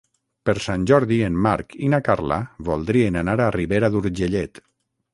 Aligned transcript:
Per 0.49 0.53
Sant 0.67 0.85
Jordi 0.91 1.19
en 1.25 1.37
Marc 1.47 1.77
i 1.89 1.91
na 1.95 2.01
Carla 2.09 2.41
voldrien 2.73 3.23
anar 3.25 3.39
a 3.47 3.55
Ribera 3.61 3.95
d'Urgellet. 3.97 4.65